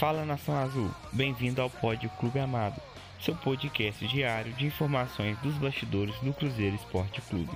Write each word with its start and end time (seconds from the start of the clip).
Fala 0.00 0.24
Nação 0.24 0.56
Azul, 0.56 0.90
bem-vindo 1.12 1.60
ao 1.60 1.68
Pódio 1.68 2.08
Clube 2.18 2.38
Amado, 2.38 2.80
seu 3.22 3.36
podcast 3.36 4.08
diário 4.08 4.50
de 4.54 4.64
informações 4.64 5.38
dos 5.40 5.54
bastidores 5.58 6.18
do 6.20 6.32
Cruzeiro 6.32 6.74
Esporte 6.74 7.20
Clube. 7.20 7.52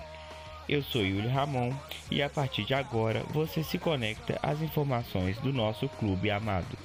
Eu 0.69 0.83
sou 0.83 1.01
Yuli 1.01 1.27
Ramon 1.27 1.73
e 2.11 2.23
a 2.23 2.29
partir 2.29 2.67
de 2.67 2.75
agora 2.75 3.25
você 3.31 3.65
se 3.65 3.79
conecta 3.79 4.39
às 4.43 4.61
informações 4.61 5.39
do 5.39 5.55
nosso 5.55 5.89
clube 5.89 6.31
amado. 6.31 6.77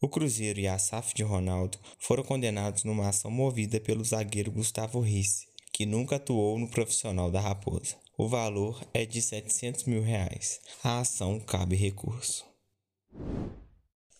O 0.00 0.08
Cruzeiro 0.08 0.60
e 0.60 0.68
a 0.68 0.78
SAF 0.78 1.16
de 1.16 1.24
Ronaldo 1.24 1.78
foram 1.98 2.22
condenados 2.22 2.84
numa 2.84 3.08
ação 3.08 3.32
movida 3.32 3.80
pelo 3.80 4.04
zagueiro 4.04 4.52
Gustavo 4.52 5.00
Risse, 5.00 5.46
que 5.72 5.84
nunca 5.84 6.14
atuou 6.14 6.60
no 6.60 6.70
profissional 6.70 7.28
da 7.28 7.40
Raposa. 7.40 8.03
O 8.16 8.28
valor 8.28 8.80
é 8.94 9.04
de 9.04 9.20
700 9.20 9.84
mil 9.84 10.00
reais. 10.00 10.60
A 10.84 11.00
ação 11.00 11.40
cabe 11.40 11.74
recurso. 11.74 12.44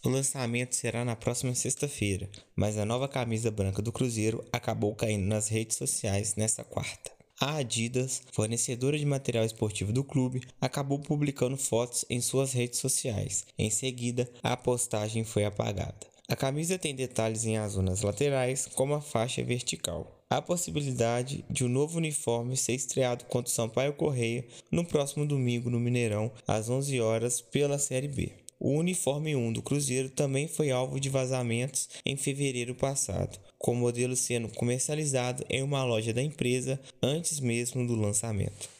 O 0.04 0.08
lançamento 0.08 0.74
será 0.74 1.04
na 1.04 1.14
próxima 1.14 1.54
sexta-feira, 1.54 2.28
mas 2.56 2.76
a 2.76 2.84
nova 2.84 3.06
camisa 3.06 3.52
branca 3.52 3.80
do 3.80 3.92
Cruzeiro 3.92 4.44
acabou 4.52 4.96
caindo 4.96 5.26
nas 5.26 5.46
redes 5.46 5.76
sociais 5.76 6.34
nesta 6.34 6.64
quarta. 6.64 7.12
A 7.40 7.58
Adidas, 7.58 8.20
fornecedora 8.32 8.98
de 8.98 9.06
material 9.06 9.44
esportivo 9.44 9.92
do 9.92 10.02
clube, 10.02 10.42
acabou 10.60 10.98
publicando 10.98 11.56
fotos 11.56 12.04
em 12.10 12.20
suas 12.20 12.52
redes 12.52 12.80
sociais. 12.80 13.46
Em 13.56 13.70
seguida, 13.70 14.28
a 14.42 14.56
postagem 14.56 15.22
foi 15.22 15.44
apagada. 15.44 16.06
A 16.26 16.34
camisa 16.34 16.76
tem 16.76 16.96
detalhes 16.96 17.44
em 17.44 17.58
azul 17.58 17.82
nas 17.82 18.02
laterais, 18.02 18.66
como 18.74 18.94
a 18.94 19.00
faixa 19.00 19.44
vertical. 19.44 20.23
Há 20.30 20.40
possibilidade 20.40 21.44
de 21.50 21.64
um 21.64 21.68
novo 21.68 21.98
uniforme 21.98 22.56
ser 22.56 22.72
estreado 22.72 23.24
contra 23.26 23.50
o 23.50 23.54
Sampaio 23.54 23.92
Correia 23.92 24.44
no 24.70 24.84
próximo 24.84 25.26
domingo 25.26 25.70
no 25.70 25.78
Mineirão, 25.78 26.32
às 26.46 26.68
11 26.68 27.00
horas, 27.00 27.40
pela 27.40 27.78
Série 27.78 28.08
B. 28.08 28.32
O 28.58 28.70
uniforme 28.70 29.36
1 29.36 29.52
do 29.52 29.62
Cruzeiro 29.62 30.08
também 30.08 30.48
foi 30.48 30.70
alvo 30.70 30.98
de 30.98 31.10
vazamentos 31.10 31.88
em 32.06 32.16
fevereiro 32.16 32.74
passado, 32.74 33.38
com 33.58 33.72
o 33.72 33.76
modelo 33.76 34.16
sendo 34.16 34.48
comercializado 34.48 35.44
em 35.50 35.62
uma 35.62 35.84
loja 35.84 36.14
da 36.14 36.22
empresa 36.22 36.80
antes 37.02 37.40
mesmo 37.40 37.86
do 37.86 37.94
lançamento. 37.94 38.73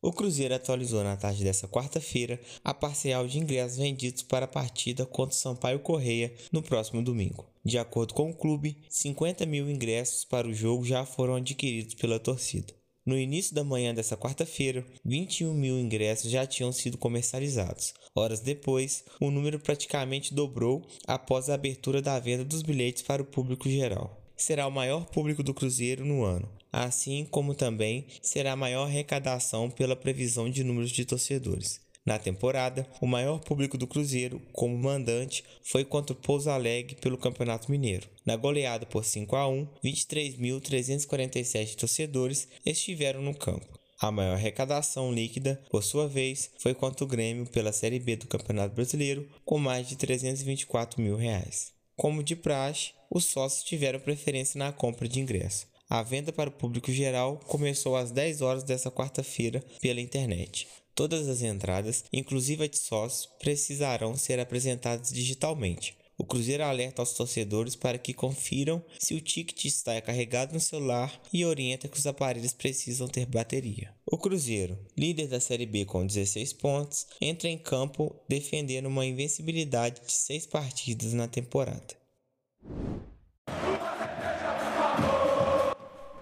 O 0.00 0.12
Cruzeiro 0.12 0.54
atualizou 0.54 1.02
na 1.02 1.16
tarde 1.16 1.42
desta 1.42 1.66
quarta-feira 1.66 2.40
a 2.62 2.72
parcial 2.72 3.26
de 3.26 3.40
ingressos 3.40 3.78
vendidos 3.78 4.22
para 4.22 4.44
a 4.44 4.48
partida 4.48 5.04
contra 5.04 5.34
o 5.34 5.38
Sampaio 5.38 5.80
Correia 5.80 6.32
no 6.52 6.62
próximo 6.62 7.02
domingo. 7.02 7.44
De 7.64 7.78
acordo 7.78 8.14
com 8.14 8.30
o 8.30 8.34
clube, 8.34 8.76
50 8.88 9.44
mil 9.44 9.68
ingressos 9.68 10.24
para 10.24 10.46
o 10.46 10.54
jogo 10.54 10.84
já 10.84 11.04
foram 11.04 11.34
adquiridos 11.34 11.94
pela 11.94 12.20
torcida. 12.20 12.72
No 13.04 13.18
início 13.18 13.56
da 13.56 13.64
manhã 13.64 13.92
dessa 13.92 14.16
quarta-feira, 14.16 14.86
21 15.04 15.52
mil 15.52 15.76
ingressos 15.76 16.30
já 16.30 16.46
tinham 16.46 16.70
sido 16.70 16.96
comercializados. 16.96 17.92
Horas 18.14 18.38
depois, 18.38 19.02
o 19.20 19.32
número 19.32 19.58
praticamente 19.58 20.32
dobrou 20.32 20.86
após 21.08 21.50
a 21.50 21.54
abertura 21.54 22.00
da 22.00 22.20
venda 22.20 22.44
dos 22.44 22.62
bilhetes 22.62 23.02
para 23.02 23.22
o 23.22 23.26
público 23.26 23.68
geral 23.68 24.27
será 24.38 24.66
o 24.66 24.70
maior 24.70 25.04
público 25.06 25.42
do 25.42 25.52
Cruzeiro 25.52 26.04
no 26.06 26.24
ano, 26.24 26.48
assim 26.72 27.26
como 27.30 27.54
também 27.54 28.06
será 28.22 28.52
a 28.52 28.56
maior 28.56 28.86
arrecadação 28.86 29.68
pela 29.68 29.96
previsão 29.96 30.48
de 30.48 30.64
números 30.64 30.90
de 30.90 31.04
torcedores. 31.04 31.80
Na 32.06 32.18
temporada, 32.18 32.88
o 33.02 33.06
maior 33.06 33.38
público 33.40 33.76
do 33.76 33.86
Cruzeiro, 33.86 34.40
como 34.54 34.78
mandante, 34.78 35.44
foi 35.62 35.84
contra 35.84 36.14
o 36.14 36.18
Pouso 36.18 36.48
Alegre 36.48 36.96
pelo 36.96 37.18
Campeonato 37.18 37.70
Mineiro. 37.70 38.08
Na 38.24 38.34
goleada 38.34 38.86
por 38.86 39.04
5 39.04 39.36
a 39.36 39.46
1, 39.46 39.66
23.347 39.84 41.74
torcedores 41.74 42.48
estiveram 42.64 43.20
no 43.20 43.34
campo. 43.34 43.78
A 44.00 44.10
maior 44.10 44.34
arrecadação 44.34 45.12
líquida, 45.12 45.60
por 45.70 45.82
sua 45.82 46.08
vez, 46.08 46.50
foi 46.58 46.72
contra 46.72 47.04
o 47.04 47.08
Grêmio 47.08 47.44
pela 47.46 47.72
Série 47.72 47.98
B 47.98 48.16
do 48.16 48.26
Campeonato 48.26 48.74
Brasileiro, 48.74 49.28
com 49.44 49.58
mais 49.58 49.86
de 49.86 49.96
324 49.96 51.02
mil 51.02 51.16
reais. 51.16 51.72
Como 51.94 52.22
de 52.22 52.36
praxe, 52.36 52.92
os 53.10 53.26
sócios 53.26 53.64
tiveram 53.64 54.00
preferência 54.00 54.58
na 54.58 54.72
compra 54.72 55.08
de 55.08 55.20
ingresso. 55.20 55.66
A 55.88 56.02
venda 56.02 56.32
para 56.32 56.50
o 56.50 56.52
público 56.52 56.92
geral 56.92 57.40
começou 57.46 57.96
às 57.96 58.10
10 58.10 58.42
horas 58.42 58.62
desta 58.62 58.90
quarta-feira 58.90 59.64
pela 59.80 60.00
internet. 60.00 60.68
Todas 60.94 61.28
as 61.28 61.42
entradas, 61.42 62.04
inclusive 62.12 62.64
a 62.64 62.68
de 62.68 62.76
sócios, 62.76 63.26
precisarão 63.38 64.16
ser 64.16 64.38
apresentadas 64.38 65.10
digitalmente. 65.10 65.96
O 66.18 66.24
Cruzeiro 66.24 66.64
alerta 66.64 67.00
aos 67.00 67.12
torcedores 67.12 67.76
para 67.76 67.96
que 67.96 68.12
confiram 68.12 68.84
se 68.98 69.14
o 69.14 69.20
ticket 69.20 69.64
está 69.66 70.00
carregado 70.00 70.52
no 70.52 70.58
celular 70.58 71.22
e 71.32 71.44
orienta 71.44 71.86
que 71.86 71.96
os 71.96 72.08
aparelhos 72.08 72.52
precisam 72.52 73.06
ter 73.06 73.24
bateria. 73.24 73.94
O 74.04 74.18
Cruzeiro, 74.18 74.76
líder 74.96 75.28
da 75.28 75.38
Série 75.38 75.64
B 75.64 75.84
com 75.84 76.04
16 76.04 76.54
pontos, 76.54 77.06
entra 77.20 77.48
em 77.48 77.56
campo 77.56 78.16
defendendo 78.28 78.86
uma 78.86 79.06
invencibilidade 79.06 80.00
de 80.04 80.12
6 80.12 80.46
partidas 80.46 81.12
na 81.12 81.28
temporada. 81.28 81.97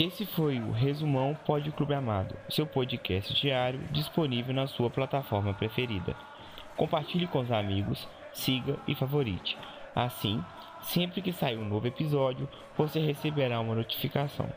Esse 0.06 0.24
foi 0.24 0.60
o 0.60 0.70
Resumão 0.70 1.36
Pode 1.44 1.72
Clube 1.72 1.92
Amado, 1.92 2.36
seu 2.48 2.64
podcast 2.64 3.34
diário 3.34 3.80
disponível 3.90 4.54
na 4.54 4.68
sua 4.68 4.88
plataforma 4.88 5.52
preferida. 5.52 6.14
Compartilhe 6.76 7.26
com 7.26 7.40
os 7.40 7.50
amigos, 7.50 8.06
siga 8.32 8.76
e 8.86 8.94
favorite. 8.94 9.58
Assim, 9.96 10.40
sempre 10.80 11.20
que 11.20 11.32
sair 11.32 11.58
um 11.58 11.68
novo 11.68 11.88
episódio, 11.88 12.48
você 12.78 13.00
receberá 13.00 13.58
uma 13.58 13.74
notificação. 13.74 14.48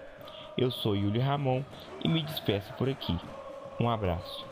Eu 0.56 0.70
sou 0.70 0.96
Yuli 0.96 1.18
Ramon 1.18 1.64
e 2.04 2.08
me 2.08 2.22
despeço 2.22 2.72
por 2.74 2.88
aqui. 2.88 3.18
Um 3.80 3.90
abraço. 3.90 4.46